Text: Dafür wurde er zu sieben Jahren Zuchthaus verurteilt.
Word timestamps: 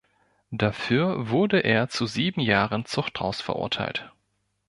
Dafür 0.49 1.29
wurde 1.29 1.59
er 1.59 1.87
zu 1.89 2.07
sieben 2.07 2.41
Jahren 2.41 2.85
Zuchthaus 2.85 3.39
verurteilt. 3.39 4.11